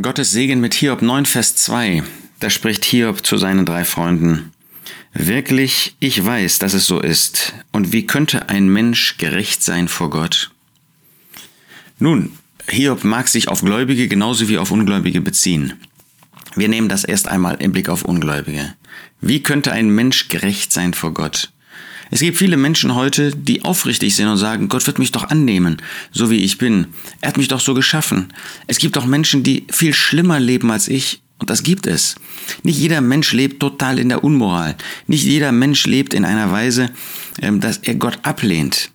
Gottes 0.00 0.30
Segen 0.30 0.60
mit 0.60 0.72
Hiob 0.72 1.02
9, 1.02 1.26
Vers 1.26 1.56
2. 1.56 2.02
Da 2.40 2.48
spricht 2.48 2.86
Hiob 2.86 3.24
zu 3.26 3.36
seinen 3.36 3.66
drei 3.66 3.84
Freunden. 3.84 4.50
Wirklich, 5.12 5.94
ich 5.98 6.24
weiß, 6.24 6.58
dass 6.58 6.72
es 6.72 6.86
so 6.86 7.00
ist. 7.00 7.52
Und 7.70 7.92
wie 7.92 8.06
könnte 8.06 8.48
ein 8.48 8.66
Mensch 8.66 9.18
gerecht 9.18 9.62
sein 9.62 9.88
vor 9.88 10.08
Gott? 10.08 10.52
Nun, 11.98 12.32
Hiob 12.66 13.04
mag 13.04 13.28
sich 13.28 13.48
auf 13.48 13.60
Gläubige 13.60 14.08
genauso 14.08 14.48
wie 14.48 14.56
auf 14.56 14.70
Ungläubige 14.70 15.20
beziehen. 15.20 15.74
Wir 16.56 16.68
nehmen 16.68 16.88
das 16.88 17.04
erst 17.04 17.28
einmal 17.28 17.56
im 17.56 17.72
Blick 17.72 17.90
auf 17.90 18.06
Ungläubige. 18.06 18.74
Wie 19.20 19.42
könnte 19.42 19.70
ein 19.72 19.90
Mensch 19.90 20.28
gerecht 20.28 20.72
sein 20.72 20.94
vor 20.94 21.12
Gott? 21.12 21.52
Es 22.14 22.20
gibt 22.20 22.38
viele 22.38 22.56
Menschen 22.56 22.94
heute, 22.94 23.32
die 23.32 23.64
aufrichtig 23.64 24.14
sind 24.14 24.28
und 24.28 24.36
sagen, 24.36 24.68
Gott 24.68 24.86
wird 24.86 25.00
mich 25.00 25.10
doch 25.10 25.24
annehmen, 25.30 25.78
so 26.12 26.30
wie 26.30 26.44
ich 26.44 26.58
bin. 26.58 26.86
Er 27.20 27.30
hat 27.30 27.36
mich 27.36 27.48
doch 27.48 27.58
so 27.58 27.74
geschaffen. 27.74 28.32
Es 28.68 28.78
gibt 28.78 28.96
auch 28.96 29.04
Menschen, 29.04 29.42
die 29.42 29.66
viel 29.68 29.92
schlimmer 29.92 30.38
leben 30.38 30.70
als 30.70 30.86
ich. 30.86 31.22
Und 31.40 31.50
das 31.50 31.64
gibt 31.64 31.88
es. 31.88 32.14
Nicht 32.62 32.78
jeder 32.78 33.00
Mensch 33.00 33.32
lebt 33.32 33.58
total 33.58 33.98
in 33.98 34.10
der 34.10 34.22
Unmoral. 34.22 34.76
Nicht 35.08 35.24
jeder 35.24 35.50
Mensch 35.50 35.86
lebt 35.86 36.14
in 36.14 36.24
einer 36.24 36.52
Weise, 36.52 36.90
ähm, 37.42 37.58
dass 37.58 37.78
er 37.78 37.96
Gott 37.96 38.20
ablehnt. 38.22 38.92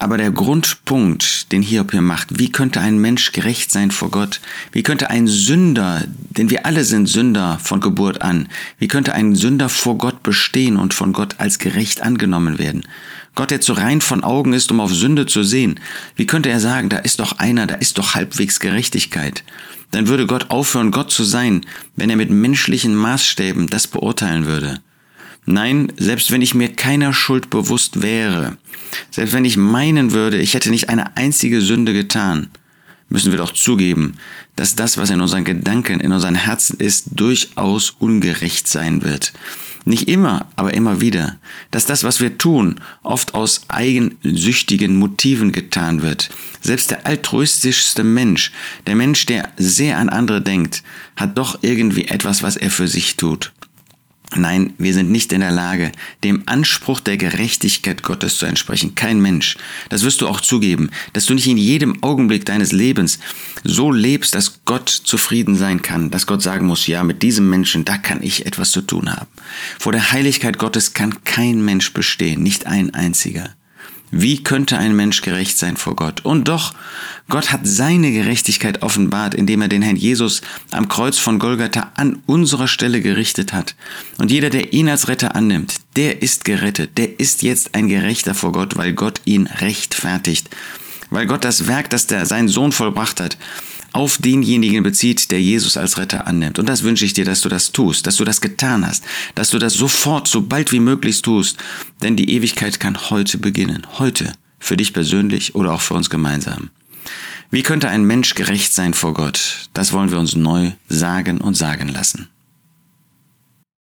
Aber 0.00 0.16
der 0.16 0.30
Grundpunkt, 0.30 1.52
den 1.52 1.60
Hiob 1.60 1.90
hier 1.90 2.00
macht, 2.00 2.38
wie 2.38 2.50
könnte 2.50 2.80
ein 2.80 2.96
Mensch 2.96 3.32
gerecht 3.32 3.70
sein 3.70 3.90
vor 3.90 4.10
Gott? 4.10 4.40
Wie 4.72 4.82
könnte 4.82 5.10
ein 5.10 5.26
Sünder, 5.26 6.04
denn 6.30 6.48
wir 6.48 6.64
alle 6.64 6.84
sind 6.84 7.06
Sünder 7.06 7.58
von 7.62 7.80
Geburt 7.80 8.22
an, 8.22 8.48
wie 8.78 8.88
könnte 8.88 9.12
ein 9.12 9.34
Sünder 9.34 9.68
vor 9.68 9.98
Gott 9.98 10.22
bestehen 10.22 10.78
und 10.78 10.94
von 10.94 11.12
Gott 11.12 11.34
als 11.36 11.58
gerecht 11.58 12.00
angenommen 12.00 12.58
werden? 12.58 12.86
Gott, 13.34 13.50
der 13.50 13.60
zu 13.60 13.74
rein 13.74 14.00
von 14.00 14.24
Augen 14.24 14.54
ist, 14.54 14.72
um 14.72 14.80
auf 14.80 14.90
Sünde 14.90 15.26
zu 15.26 15.42
sehen, 15.42 15.78
wie 16.16 16.26
könnte 16.26 16.48
er 16.48 16.60
sagen, 16.60 16.88
da 16.88 16.96
ist 16.96 17.20
doch 17.20 17.38
einer, 17.38 17.66
da 17.66 17.74
ist 17.74 17.98
doch 17.98 18.14
halbwegs 18.14 18.58
Gerechtigkeit? 18.58 19.44
Dann 19.90 20.08
würde 20.08 20.26
Gott 20.26 20.50
aufhören, 20.50 20.92
Gott 20.92 21.10
zu 21.10 21.24
sein, 21.24 21.66
wenn 21.96 22.08
er 22.08 22.16
mit 22.16 22.30
menschlichen 22.30 22.94
Maßstäben 22.94 23.68
das 23.68 23.86
beurteilen 23.86 24.46
würde. 24.46 24.80
Nein, 25.46 25.92
selbst 25.96 26.30
wenn 26.30 26.42
ich 26.42 26.54
mir 26.54 26.72
keiner 26.72 27.12
Schuld 27.12 27.50
bewusst 27.50 28.02
wäre, 28.02 28.56
selbst 29.10 29.32
wenn 29.32 29.44
ich 29.44 29.56
meinen 29.56 30.12
würde, 30.12 30.38
ich 30.38 30.54
hätte 30.54 30.70
nicht 30.70 30.88
eine 30.88 31.16
einzige 31.16 31.60
Sünde 31.60 31.92
getan, 31.92 32.50
müssen 33.08 33.32
wir 33.32 33.38
doch 33.38 33.52
zugeben, 33.52 34.14
dass 34.56 34.76
das, 34.76 34.96
was 34.96 35.10
in 35.10 35.20
unseren 35.20 35.44
Gedanken, 35.44 36.00
in 36.00 36.12
unseren 36.12 36.34
Herzen 36.34 36.78
ist, 36.78 37.06
durchaus 37.12 37.90
ungerecht 37.98 38.68
sein 38.68 39.02
wird. 39.02 39.32
Nicht 39.84 40.08
immer, 40.08 40.46
aber 40.56 40.74
immer 40.74 41.00
wieder. 41.00 41.38
Dass 41.70 41.86
das, 41.86 42.04
was 42.04 42.20
wir 42.20 42.36
tun, 42.36 42.76
oft 43.02 43.34
aus 43.34 43.62
eigensüchtigen 43.68 44.96
Motiven 44.96 45.52
getan 45.52 46.02
wird. 46.02 46.30
Selbst 46.60 46.90
der 46.90 47.06
altruistischste 47.06 48.04
Mensch, 48.04 48.52
der 48.86 48.94
Mensch, 48.94 49.24
der 49.26 49.50
sehr 49.56 49.98
an 49.98 50.10
andere 50.10 50.42
denkt, 50.42 50.82
hat 51.16 51.38
doch 51.38 51.58
irgendwie 51.62 52.04
etwas, 52.04 52.42
was 52.42 52.56
er 52.56 52.70
für 52.70 52.88
sich 52.88 53.16
tut. 53.16 53.52
Nein, 54.36 54.74
wir 54.78 54.94
sind 54.94 55.10
nicht 55.10 55.32
in 55.32 55.40
der 55.40 55.50
Lage, 55.50 55.90
dem 56.22 56.44
Anspruch 56.46 57.00
der 57.00 57.16
Gerechtigkeit 57.16 58.04
Gottes 58.04 58.38
zu 58.38 58.46
entsprechen. 58.46 58.94
Kein 58.94 59.20
Mensch. 59.20 59.56
Das 59.88 60.04
wirst 60.04 60.20
du 60.20 60.28
auch 60.28 60.40
zugeben, 60.40 60.90
dass 61.12 61.26
du 61.26 61.34
nicht 61.34 61.48
in 61.48 61.56
jedem 61.56 62.00
Augenblick 62.02 62.44
deines 62.44 62.70
Lebens 62.70 63.18
so 63.64 63.90
lebst, 63.90 64.36
dass 64.36 64.64
Gott 64.64 64.88
zufrieden 64.88 65.56
sein 65.56 65.82
kann, 65.82 66.10
dass 66.10 66.28
Gott 66.28 66.42
sagen 66.42 66.66
muss, 66.66 66.86
ja, 66.86 67.02
mit 67.02 67.22
diesem 67.22 67.50
Menschen, 67.50 67.84
da 67.84 67.98
kann 67.98 68.22
ich 68.22 68.46
etwas 68.46 68.70
zu 68.70 68.82
tun 68.82 69.10
haben. 69.10 69.26
Vor 69.80 69.90
der 69.90 70.12
Heiligkeit 70.12 70.58
Gottes 70.58 70.94
kann 70.94 71.24
kein 71.24 71.64
Mensch 71.64 71.92
bestehen, 71.92 72.42
nicht 72.42 72.66
ein 72.66 72.94
einziger. 72.94 73.50
Wie 74.10 74.42
könnte 74.42 74.76
ein 74.76 74.96
Mensch 74.96 75.22
gerecht 75.22 75.56
sein 75.56 75.76
vor 75.76 75.94
Gott? 75.94 76.24
Und 76.24 76.48
doch, 76.48 76.74
Gott 77.28 77.52
hat 77.52 77.60
seine 77.62 78.10
Gerechtigkeit 78.10 78.82
offenbart, 78.82 79.34
indem 79.34 79.62
er 79.62 79.68
den 79.68 79.82
Herrn 79.82 79.96
Jesus 79.96 80.42
am 80.72 80.88
Kreuz 80.88 81.16
von 81.16 81.38
Golgatha 81.38 81.92
an 81.94 82.18
unserer 82.26 82.66
Stelle 82.66 83.00
gerichtet 83.02 83.52
hat. 83.52 83.76
Und 84.18 84.32
jeder, 84.32 84.50
der 84.50 84.72
ihn 84.72 84.88
als 84.88 85.06
Retter 85.06 85.36
annimmt, 85.36 85.76
der 85.94 86.22
ist 86.22 86.44
gerettet, 86.44 86.98
der 86.98 87.20
ist 87.20 87.42
jetzt 87.42 87.74
ein 87.74 87.88
Gerechter 87.88 88.34
vor 88.34 88.50
Gott, 88.50 88.76
weil 88.76 88.94
Gott 88.94 89.20
ihn 89.26 89.46
rechtfertigt. 89.46 90.50
Weil 91.10 91.26
Gott 91.26 91.44
das 91.44 91.68
Werk, 91.68 91.90
das 91.90 92.08
der, 92.08 92.26
sein 92.26 92.48
Sohn 92.48 92.72
vollbracht 92.72 93.20
hat, 93.20 93.36
auf 93.92 94.18
denjenigen 94.18 94.82
bezieht, 94.82 95.30
der 95.30 95.40
Jesus 95.40 95.76
als 95.76 95.98
Retter 95.98 96.26
annimmt. 96.26 96.58
Und 96.58 96.68
das 96.68 96.82
wünsche 96.82 97.04
ich 97.04 97.12
dir, 97.12 97.24
dass 97.24 97.40
du 97.40 97.48
das 97.48 97.72
tust, 97.72 98.06
dass 98.06 98.16
du 98.16 98.24
das 98.24 98.40
getan 98.40 98.86
hast, 98.86 99.04
dass 99.34 99.50
du 99.50 99.58
das 99.58 99.74
sofort, 99.74 100.28
so 100.28 100.42
bald 100.42 100.72
wie 100.72 100.80
möglich 100.80 101.22
tust, 101.22 101.56
denn 102.02 102.16
die 102.16 102.30
Ewigkeit 102.30 102.80
kann 102.80 103.10
heute 103.10 103.38
beginnen. 103.38 103.86
Heute. 103.98 104.32
Für 104.62 104.76
dich 104.76 104.92
persönlich 104.92 105.54
oder 105.54 105.72
auch 105.72 105.80
für 105.80 105.94
uns 105.94 106.10
gemeinsam. 106.10 106.68
Wie 107.50 107.62
könnte 107.62 107.88
ein 107.88 108.04
Mensch 108.04 108.34
gerecht 108.34 108.72
sein 108.74 108.94
vor 108.94 109.14
Gott? 109.14 109.68
Das 109.72 109.92
wollen 109.92 110.10
wir 110.10 110.18
uns 110.18 110.36
neu 110.36 110.72
sagen 110.88 111.40
und 111.40 111.54
sagen 111.54 111.88
lassen. 111.88 112.28